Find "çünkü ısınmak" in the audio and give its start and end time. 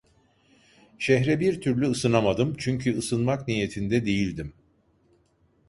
2.57-3.47